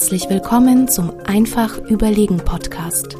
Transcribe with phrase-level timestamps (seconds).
[0.00, 3.18] Herzlich willkommen zum Einfach Überlegen Podcast.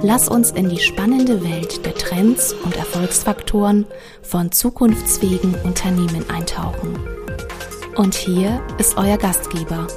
[0.00, 3.84] Lass uns in die spannende Welt der Trends und Erfolgsfaktoren
[4.22, 6.96] von zukunftsfähigen Unternehmen eintauchen.
[7.96, 9.88] Und hier ist euer Gastgeber,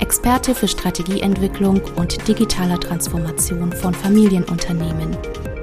[0.00, 5.16] Experte für Strategieentwicklung und digitaler Transformation von Familienunternehmen,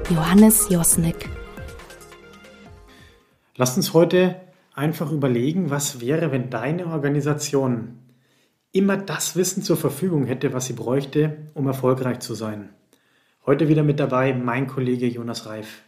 [0.08, 1.28] Johannes Josnick.
[3.56, 4.36] Lasst uns heute
[4.72, 7.98] einfach überlegen, was wäre, wenn deine Organisation
[8.74, 12.70] immer das Wissen zur Verfügung hätte, was sie bräuchte, um erfolgreich zu sein.
[13.46, 15.82] Heute wieder mit dabei mein Kollege Jonas Reif.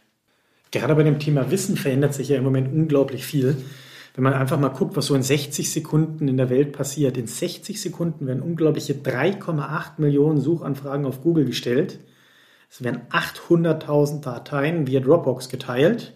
[0.71, 3.57] Gerade bei dem Thema Wissen verändert sich ja im Moment unglaublich viel.
[4.15, 7.17] Wenn man einfach mal guckt, was so in 60 Sekunden in der Welt passiert.
[7.17, 11.99] In 60 Sekunden werden unglaubliche 3,8 Millionen Suchanfragen auf Google gestellt.
[12.69, 16.13] Es werden 800.000 Dateien via Dropbox geteilt.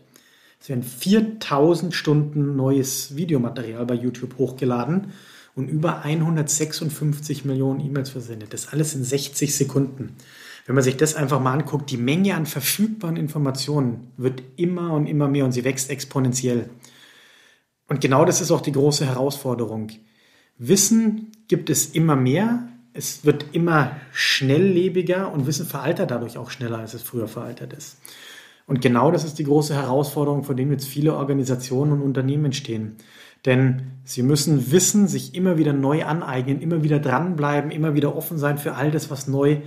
[0.62, 5.12] Es werden 4000 Stunden neues Videomaterial bei YouTube hochgeladen
[5.56, 8.54] und über 156 Millionen E-Mails versendet.
[8.54, 10.16] Das alles in 60 Sekunden.
[10.66, 15.08] Wenn man sich das einfach mal anguckt, die Menge an verfügbaren Informationen wird immer und
[15.08, 16.70] immer mehr und sie wächst exponentiell.
[17.88, 19.92] Und genau das ist auch die große Herausforderung.
[20.58, 26.80] Wissen gibt es immer mehr, es wird immer schnelllebiger und Wissen veraltert dadurch auch schneller,
[26.80, 27.98] als es früher veraltert ist.
[28.68, 32.96] Und genau das ist die große Herausforderung, vor dem jetzt viele Organisationen und Unternehmen stehen.
[33.46, 38.38] Denn sie müssen Wissen sich immer wieder neu aneignen, immer wieder dranbleiben, immer wieder offen
[38.38, 39.58] sein für all das, was neu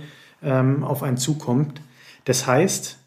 [0.41, 1.81] ähm, auf einen zukommt.
[2.23, 2.97] Das heißt,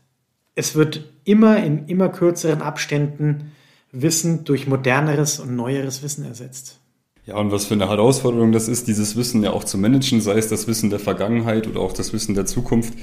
[0.54, 3.52] es wird immer in immer kürzeren Abständen
[3.92, 6.78] Wissen durch moderneres und neueres Wissen ersetzt.
[7.24, 10.38] Ja, und was für eine Herausforderung das ist, dieses Wissen ja auch zu managen, sei
[10.38, 12.94] es das Wissen der Vergangenheit oder auch das Wissen der Zukunft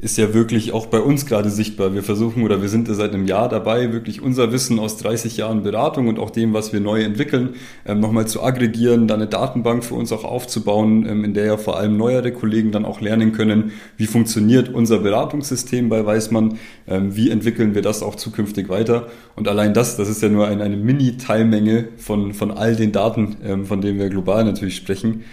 [0.00, 1.92] ist ja wirklich auch bei uns gerade sichtbar.
[1.92, 5.64] Wir versuchen oder wir sind seit einem Jahr dabei, wirklich unser Wissen aus 30 Jahren
[5.64, 9.84] Beratung und auch dem, was wir neu entwickeln, ähm, nochmal zu aggregieren, da eine Datenbank
[9.84, 13.32] für uns auch aufzubauen, ähm, in der ja vor allem neuere Kollegen dann auch lernen
[13.32, 19.08] können, wie funktioniert unser Beratungssystem bei Weißmann, ähm, wie entwickeln wir das auch zukünftig weiter.
[19.34, 23.64] Und allein das, das ist ja nur eine, eine Mini-Teilmenge von, von all den Daten,
[23.64, 25.24] von denen wir global natürlich sprechen.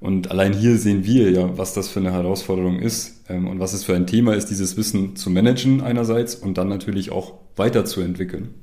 [0.00, 3.84] Und allein hier sehen wir ja, was das für eine Herausforderung ist und was es
[3.84, 8.54] für ein Thema ist, dieses Wissen zu managen einerseits und dann natürlich auch weiterzuentwickeln.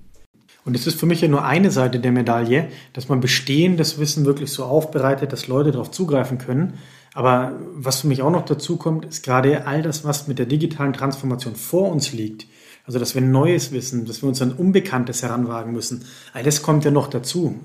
[0.66, 4.26] Und es ist für mich ja nur eine Seite der Medaille, dass man bestehendes Wissen
[4.26, 6.74] wirklich so aufbereitet, dass Leute darauf zugreifen können.
[7.14, 10.46] Aber was für mich auch noch dazu kommt, ist gerade all das, was mit der
[10.46, 12.48] digitalen Transformation vor uns liegt.
[12.86, 16.06] Also, dass wir neues Wissen, dass wir uns an Unbekanntes heranwagen müssen.
[16.34, 17.60] All das kommt ja noch dazu.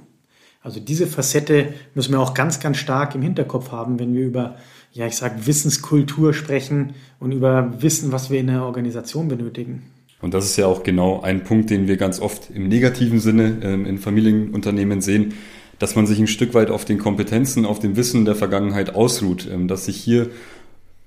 [0.63, 4.57] Also diese Facette müssen wir auch ganz, ganz stark im Hinterkopf haben, wenn wir über,
[4.93, 9.83] ja, ich sage, Wissenskultur sprechen und über Wissen, was wir in der Organisation benötigen.
[10.21, 13.59] Und das ist ja auch genau ein Punkt, den wir ganz oft im negativen Sinne
[13.63, 15.35] ähm, in Familienunternehmen sehen,
[15.81, 19.49] dass man sich ein Stück weit auf den Kompetenzen, auf dem Wissen der Vergangenheit ausruht,
[19.53, 20.31] ähm, dass sich hier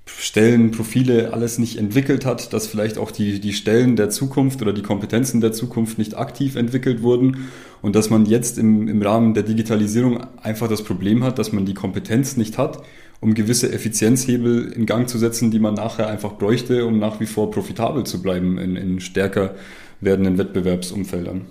[0.08, 4.72] Stellen, Profile alles nicht entwickelt hat, dass vielleicht auch die, die Stellen der Zukunft oder
[4.72, 7.48] die Kompetenzen der Zukunft nicht aktiv entwickelt wurden
[7.82, 11.66] und dass man jetzt im, im Rahmen der Digitalisierung einfach das Problem hat, dass man
[11.66, 12.82] die Kompetenz nicht hat,
[13.20, 17.26] um gewisse Effizienzhebel in Gang zu setzen, die man nachher einfach bräuchte, um nach wie
[17.26, 19.54] vor profitabel zu bleiben in, in stärker
[20.00, 21.46] werdenden Wettbewerbsumfeldern.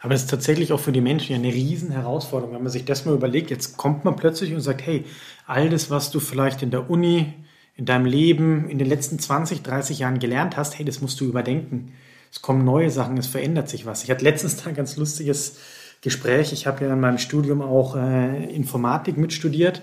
[0.00, 3.04] Aber es ist tatsächlich auch für die Menschen eine riesen Herausforderung, wenn man sich das
[3.04, 3.50] mal überlegt.
[3.50, 5.04] Jetzt kommt man plötzlich und sagt, hey,
[5.46, 7.32] all das, was du vielleicht in der Uni
[7.76, 11.24] in deinem Leben in den letzten 20, 30 Jahren gelernt hast, hey, das musst du
[11.24, 11.92] überdenken.
[12.30, 14.04] Es kommen neue Sachen, es verändert sich was.
[14.04, 15.58] Ich hatte letztens da ein ganz lustiges
[16.00, 16.52] Gespräch.
[16.52, 19.82] Ich habe ja in meinem Studium auch äh, Informatik mitstudiert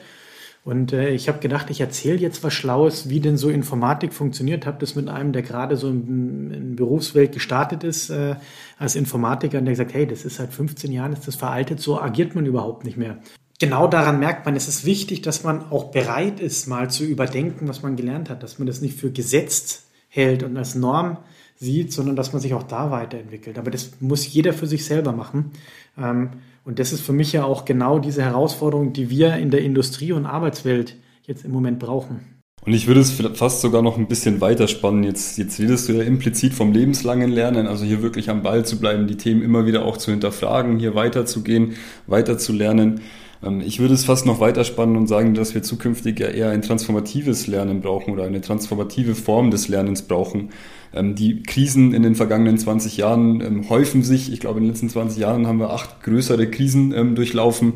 [0.65, 4.65] und äh, ich habe gedacht, ich erzähle jetzt was Schlaues, wie denn so Informatik funktioniert.
[4.65, 8.35] Habe das mit einem, der gerade so in, in Berufswelt gestartet ist, äh,
[8.77, 11.99] als Informatiker, und der gesagt, hey, das ist seit 15 Jahren, ist das veraltet, so
[11.99, 13.17] agiert man überhaupt nicht mehr
[13.59, 17.67] genau daran merkt man, es ist wichtig, dass man auch bereit ist, mal zu überdenken,
[17.67, 21.17] was man gelernt hat, dass man das nicht für gesetzt hält und als Norm
[21.57, 23.59] sieht, sondern dass man sich auch da weiterentwickelt.
[23.59, 25.51] Aber das muss jeder für sich selber machen.
[25.97, 26.29] Ähm,
[26.65, 30.13] und das ist für mich ja auch genau diese Herausforderung, die wir in der Industrie-
[30.13, 32.39] und Arbeitswelt jetzt im Moment brauchen.
[32.65, 35.03] Und ich würde es fast sogar noch ein bisschen weiterspannen.
[35.03, 38.79] Jetzt, jetzt redest du ja implizit vom lebenslangen Lernen, also hier wirklich am Ball zu
[38.79, 41.75] bleiben, die Themen immer wieder auch zu hinterfragen, hier weiterzugehen,
[42.05, 43.01] weiterzulernen.
[43.43, 46.61] Ähm, ich würde es fast noch weiterspannen und sagen, dass wir zukünftig ja eher ein
[46.61, 50.49] transformatives Lernen brauchen oder eine transformative Form des Lernens brauchen.
[50.93, 54.31] Ähm, die Krisen in den vergangenen 20 Jahren ähm, häufen sich.
[54.31, 57.73] Ich glaube, in den letzten 20 Jahren haben wir acht größere Krisen durchlaufen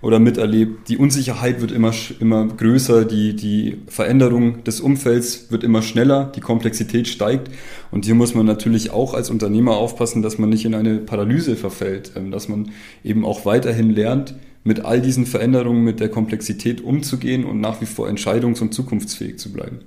[0.00, 0.88] oder miterlebt.
[0.88, 6.40] Die Unsicherheit wird immer, immer größer, die, die Veränderung des Umfelds wird immer schneller, die
[6.40, 7.50] Komplexität steigt.
[7.92, 11.54] Und hier muss man natürlich auch als Unternehmer aufpassen, dass man nicht in eine Paralyse
[11.54, 12.72] verfällt, dass man
[13.04, 17.86] eben auch weiterhin lernt, mit all diesen Veränderungen, mit der Komplexität umzugehen und nach wie
[17.86, 19.80] vor entscheidungs- und zukunftsfähig zu bleiben.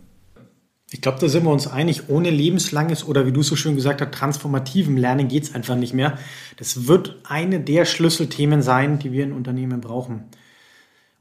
[0.92, 4.02] Ich glaube, da sind wir uns einig, ohne lebenslanges oder wie du so schön gesagt
[4.02, 6.18] hast, transformativen Lernen geht es einfach nicht mehr.
[6.58, 10.26] Das wird eine der Schlüsselthemen sein, die wir in Unternehmen brauchen.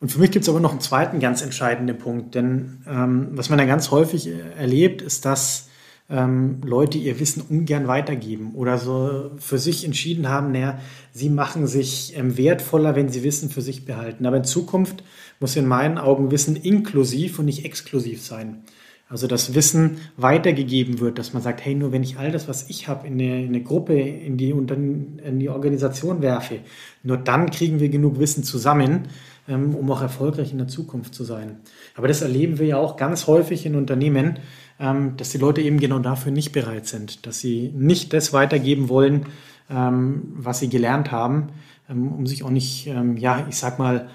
[0.01, 3.49] Und für mich gibt es aber noch einen zweiten ganz entscheidenden Punkt, denn ähm, was
[3.49, 4.29] man da ganz häufig
[4.59, 5.71] erlebt, ist, dass
[6.11, 10.79] ähm, Leute ihr Wissen ungern weitergeben oder so für sich entschieden haben, naja,
[11.13, 14.27] sie machen sich ähm, wertvoller, wenn sie Wissen für sich behalten.
[14.27, 15.03] Aber in Zukunft
[15.41, 18.65] muss in meinen Augen Wissen inklusiv und nicht exklusiv sein.
[19.09, 22.69] Also das Wissen weitergegeben wird, dass man sagt, hey, nur wenn ich all das, was
[22.69, 26.61] ich habe, in in eine Gruppe, in die, in die Organisation werfe,
[27.03, 29.09] nur dann kriegen wir genug Wissen zusammen,
[29.47, 31.61] ähm, um auch erfolgreich in der Zukunft zu sein.
[31.95, 34.39] Aber das erleben wir ja auch ganz häufig in Unternehmen,
[34.79, 39.27] dass die Leute eben genau dafür nicht bereit sind, dass sie nicht das weitergeben wollen,
[39.71, 41.51] ähm, was sie gelernt haben,
[41.89, 42.87] ähm, um sich auch nicht,
[43.17, 44.09] ja, ich sag mal,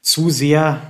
[0.00, 0.80] zu sehr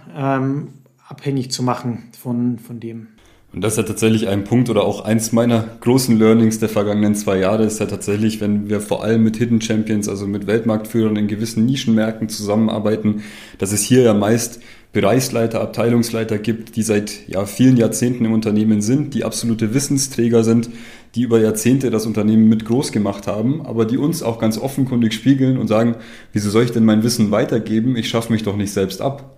[1.09, 3.09] abhängig zu machen von, von dem.
[3.55, 7.15] Und das ist ja tatsächlich ein Punkt oder auch eins meiner großen Learnings der vergangenen
[7.15, 11.15] zwei Jahre ist ja tatsächlich, wenn wir vor allem mit Hidden Champions, also mit Weltmarktführern
[11.15, 13.23] in gewissen Nischenmärkten zusammenarbeiten,
[13.59, 14.61] dass es hier ja meist
[14.95, 20.71] Bereichsleiter, Abteilungsleiter gibt, die seit ja, vielen Jahrzehnten im Unternehmen sind, die absolute Wissensträger sind,
[21.17, 25.13] die über Jahrzehnte das Unternehmen mit groß gemacht haben, aber die uns auch ganz offenkundig
[25.13, 25.97] spiegeln und sagen,
[26.33, 27.97] wieso soll ich denn mein Wissen weitergeben?
[27.97, 29.37] Ich schaffe mich doch nicht selbst ab.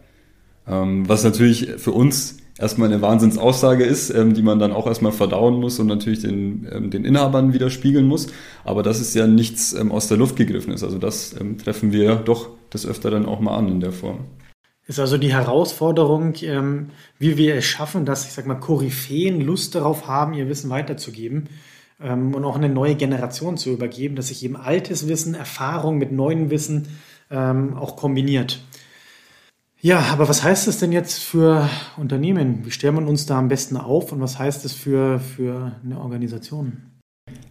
[0.69, 5.12] Ähm, was natürlich für uns erstmal eine Wahnsinnsaussage ist, ähm, die man dann auch erstmal
[5.12, 8.26] verdauen muss und natürlich den, ähm, den Inhabern widerspiegeln muss.
[8.62, 10.85] Aber das ist ja nichts ähm, aus der Luft gegriffen ist.
[10.85, 14.19] Also das ähm, treffen wir doch des Öfteren auch mal an in der Form
[14.87, 19.75] ist also die Herausforderung, ähm, wie wir es schaffen, dass, ich sag mal, Koryphäen Lust
[19.75, 21.49] darauf haben, ihr Wissen weiterzugeben
[22.00, 26.12] ähm, und auch eine neue Generation zu übergeben, dass sich eben altes Wissen, Erfahrung mit
[26.12, 26.88] neuem Wissen
[27.31, 28.61] ähm, auch kombiniert.
[29.81, 32.65] Ja, aber was heißt das denn jetzt für Unternehmen?
[32.65, 36.00] Wie stellen wir uns da am besten auf und was heißt das für, für eine
[36.00, 36.79] Organisation?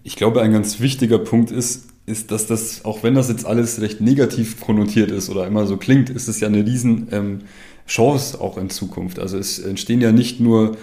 [0.03, 3.81] Ich glaube, ein ganz wichtiger Punkt ist, ist, dass das, auch wenn das jetzt alles
[3.81, 7.41] recht negativ konnotiert ist oder immer so klingt, ist es ja eine riesen ähm,
[7.87, 9.19] Chance auch in Zukunft.
[9.19, 10.77] Also es entstehen ja nicht nur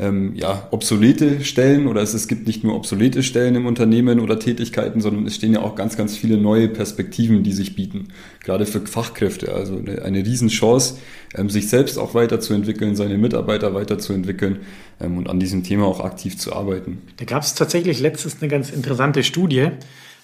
[0.00, 4.38] ähm, ja, obsolete Stellen oder es, es gibt nicht nur obsolete Stellen im Unternehmen oder
[4.38, 8.08] Tätigkeiten, sondern es stehen ja auch ganz, ganz viele neue Perspektiven, die sich bieten.
[8.44, 9.52] Gerade für Fachkräfte.
[9.52, 10.98] Also eine, eine Riesenchance,
[11.34, 14.60] ähm, sich selbst auch weiterzuentwickeln, seine Mitarbeiter weiterzuentwickeln
[15.00, 17.02] ähm, und an diesem Thema auch aktiv zu arbeiten.
[17.16, 19.70] Da gab es tatsächlich letztens eine ganz interessante Studie.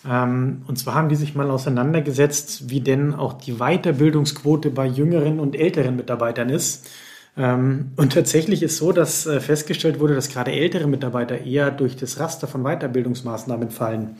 [0.06, 5.40] Ähm, und zwar haben die sich mal auseinandergesetzt, wie denn auch die Weiterbildungsquote bei jüngeren
[5.40, 6.88] und älteren Mitarbeitern ist.
[7.36, 11.96] Ähm, und tatsächlich ist so, dass äh, festgestellt wurde, dass gerade ältere Mitarbeiter eher durch
[11.96, 14.16] das Raster von Weiterbildungsmaßnahmen fallen.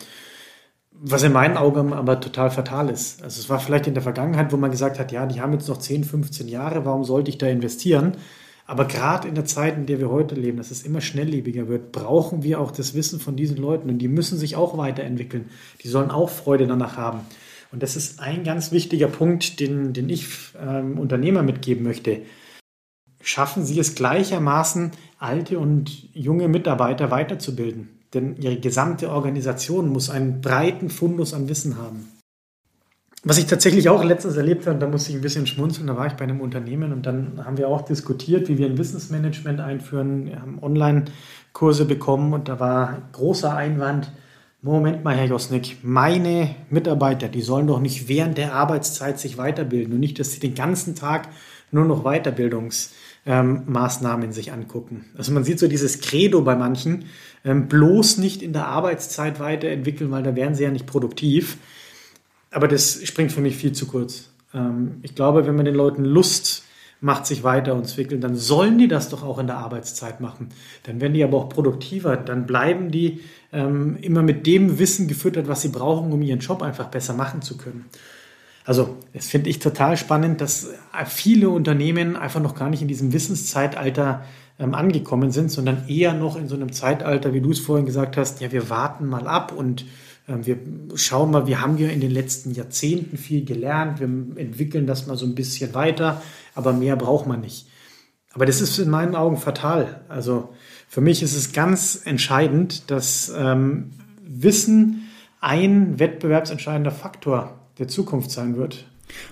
[0.92, 3.22] Was in meinen Augen aber total fatal ist.
[3.22, 5.68] Also es war vielleicht in der Vergangenheit, wo man gesagt hat, ja, die haben jetzt
[5.68, 8.16] noch 10, 15 Jahre, warum sollte ich da investieren?
[8.66, 11.92] Aber gerade in der Zeit, in der wir heute leben, dass es immer schnelllebiger wird,
[11.92, 15.50] brauchen wir auch das Wissen von diesen Leuten und die müssen sich auch weiterentwickeln.
[15.82, 17.20] Die sollen auch Freude danach haben.
[17.72, 20.26] Und das ist ein ganz wichtiger Punkt, den, den ich
[20.58, 22.22] ähm, Unternehmer mitgeben möchte.
[23.20, 27.88] Schaffen Sie es gleichermaßen, alte und junge Mitarbeiter weiterzubilden.
[28.14, 32.13] Denn Ihre gesamte Organisation muss einen breiten Fundus an Wissen haben.
[33.26, 36.06] Was ich tatsächlich auch letztens erlebt habe, da musste ich ein bisschen schmunzeln, da war
[36.06, 40.26] ich bei einem Unternehmen und dann haben wir auch diskutiert, wie wir ein Wissensmanagement einführen.
[40.26, 44.12] Wir haben Online-Kurse bekommen und da war großer Einwand,
[44.60, 49.94] Moment mal, Herr Josnik, meine Mitarbeiter, die sollen doch nicht während der Arbeitszeit sich weiterbilden
[49.94, 51.28] und nicht, dass sie den ganzen Tag
[51.70, 55.06] nur noch Weiterbildungsmaßnahmen ähm, sich angucken.
[55.16, 57.06] Also man sieht so dieses Credo bei manchen,
[57.44, 61.56] ähm, bloß nicht in der Arbeitszeit weiterentwickeln, weil da wären sie ja nicht produktiv.
[62.54, 64.30] Aber das springt für mich viel zu kurz.
[64.54, 66.62] Ähm, ich glaube, wenn man den Leuten Lust
[67.00, 70.50] macht, sich weiterentwickeln, dann sollen die das doch auch in der Arbeitszeit machen.
[70.84, 72.16] Dann werden die aber auch produktiver.
[72.16, 73.20] Dann bleiben die
[73.52, 77.42] ähm, immer mit dem Wissen gefüttert, was sie brauchen, um ihren Job einfach besser machen
[77.42, 77.86] zu können.
[78.64, 80.70] Also, das finde ich total spannend, dass
[81.06, 84.24] viele Unternehmen einfach noch gar nicht in diesem Wissenszeitalter
[84.58, 88.16] ähm, angekommen sind, sondern eher noch in so einem Zeitalter, wie du es vorhin gesagt
[88.16, 89.84] hast, ja, wir warten mal ab und
[90.26, 90.58] wir
[90.94, 95.16] schauen mal, wir haben ja in den letzten Jahrzehnten viel gelernt, wir entwickeln das mal
[95.16, 96.22] so ein bisschen weiter,
[96.54, 97.68] aber mehr braucht man nicht.
[98.32, 100.00] Aber das ist in meinen Augen fatal.
[100.08, 100.54] Also
[100.88, 103.90] für mich ist es ganz entscheidend, dass ähm,
[104.22, 105.08] Wissen
[105.40, 108.86] ein wettbewerbsentscheidender Faktor der Zukunft sein wird.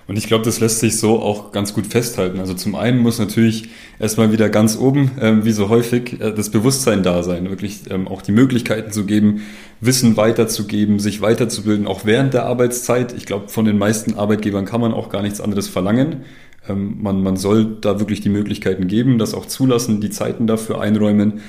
[0.07, 2.39] Und ich glaube, das lässt sich so auch ganz gut festhalten.
[2.39, 6.49] Also zum einen muss natürlich erstmal wieder ganz oben, ähm, wie so häufig, äh, das
[6.49, 9.43] Bewusstsein da sein, wirklich ähm, auch die Möglichkeiten zu geben,
[9.79, 13.13] Wissen weiterzugeben, sich weiterzubilden, auch während der Arbeitszeit.
[13.13, 16.23] Ich glaube, von den meisten Arbeitgebern kann man auch gar nichts anderes verlangen.
[16.67, 20.81] Ähm, man, man soll da wirklich die Möglichkeiten geben, das auch zulassen, die Zeiten dafür
[20.81, 21.41] einräumen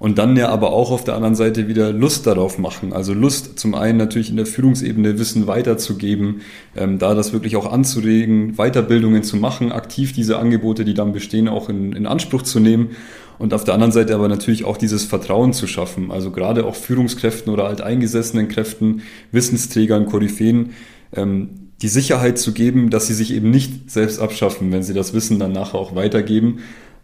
[0.00, 2.94] und dann ja aber auch auf der anderen Seite wieder Lust darauf machen.
[2.94, 6.40] Also Lust zum einen natürlich in der Führungsebene Wissen weiterzugeben,
[6.74, 11.48] ähm, da das wirklich auch anzuregen, Weiterbildungen zu machen, aktiv diese Angebote, die dann bestehen,
[11.48, 12.92] auch in, in Anspruch zu nehmen.
[13.38, 16.10] Und auf der anderen Seite aber natürlich auch dieses Vertrauen zu schaffen.
[16.10, 19.02] Also gerade auch Führungskräften oder alteingesessenen Kräften,
[19.32, 20.70] Wissensträgern, Koryphäen,
[21.14, 21.50] ähm,
[21.82, 25.38] die Sicherheit zu geben, dass sie sich eben nicht selbst abschaffen, wenn sie das Wissen
[25.38, 26.60] dann nachher auch weitergeben,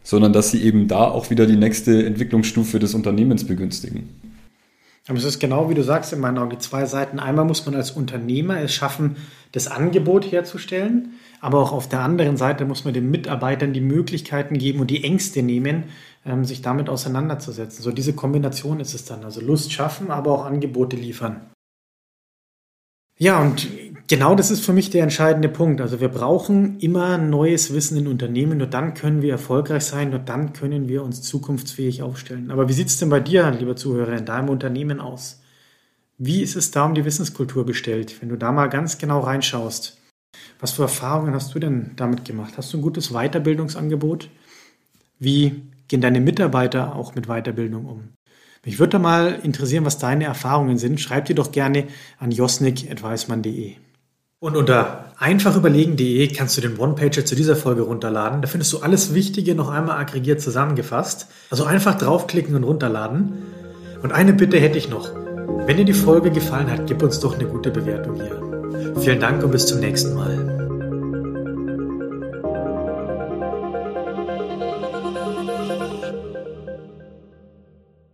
[0.07, 4.09] sondern dass sie eben da auch wieder die nächste Entwicklungsstufe des Unternehmens begünstigen.
[5.09, 7.19] Aber es ist genau wie du sagst in meinen Augen zwei Seiten.
[7.19, 9.17] Einmal muss man als Unternehmer es schaffen,
[9.51, 14.59] das Angebot herzustellen, aber auch auf der anderen Seite muss man den Mitarbeitern die Möglichkeiten
[14.59, 15.85] geben und die Ängste nehmen,
[16.25, 17.83] ähm, sich damit auseinanderzusetzen.
[17.83, 19.25] So diese Kombination ist es dann.
[19.25, 21.41] Also Lust schaffen, aber auch Angebote liefern.
[23.19, 23.67] Ja, und
[24.07, 25.81] genau das ist für mich der entscheidende Punkt.
[25.81, 28.59] Also wir brauchen immer neues Wissen in Unternehmen.
[28.59, 30.11] Nur dann können wir erfolgreich sein.
[30.11, 32.51] Nur dann können wir uns zukunftsfähig aufstellen.
[32.51, 35.41] Aber wie sieht es denn bei dir, lieber Zuhörer, in deinem Unternehmen aus?
[36.19, 38.21] Wie ist es da um die Wissenskultur bestellt?
[38.21, 39.99] Wenn du da mal ganz genau reinschaust,
[40.61, 42.55] was für Erfahrungen hast du denn damit gemacht?
[42.57, 44.31] Hast du ein gutes Weiterbildungsangebot?
[45.19, 48.09] Wie gehen deine Mitarbeiter auch mit Weiterbildung um?
[48.65, 51.01] Mich würde da mal interessieren, was deine Erfahrungen sind.
[51.01, 51.87] Schreib dir doch gerne
[52.19, 53.77] an josnik.weismann.de.
[54.39, 58.43] Und unter einfachüberlegen.de kannst du den One-Pager zu dieser Folge runterladen.
[58.43, 61.29] Da findest du alles Wichtige noch einmal aggregiert zusammengefasst.
[61.51, 63.33] Also einfach draufklicken und runterladen.
[64.03, 65.11] Und eine Bitte hätte ich noch.
[65.67, 68.95] Wenn dir die Folge gefallen hat, gib uns doch eine gute Bewertung hier.
[69.01, 70.56] Vielen Dank und bis zum nächsten Mal.